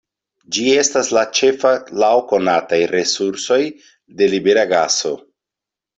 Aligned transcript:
Ĝi 0.55 0.63
estas 0.83 1.09
la 1.17 1.23
ĉefa 1.39 1.73
laŭ 2.03 2.09
konataj 2.33 2.79
resursoj 2.95 3.61
de 4.23 4.31
libera 4.37 4.65
gaso. 4.77 5.13